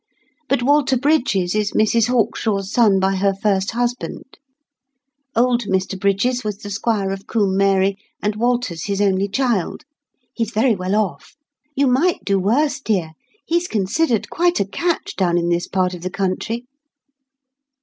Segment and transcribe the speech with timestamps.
[0.49, 4.39] But Walter Brydges is Mrs Hawkshaw's son by her first husband.
[5.35, 9.83] Old Mr Brydges was the squire of Combe Mary, and Walter's his only child.
[10.33, 11.35] He's very well off.
[11.75, 13.11] You might do worse, dear.
[13.45, 16.65] He's considered quite a catch down in this part of the country."